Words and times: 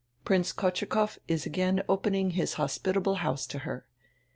Prince 0.25 0.51
Kotschukoff 0.51 1.19
is 1.27 1.45
again 1.45 1.83
opening 1.87 2.31
his 2.31 2.53
hos 2.55 2.79
pitable 2.79 3.17
house 3.17 3.45
to 3.45 3.59
her. 3.59 3.85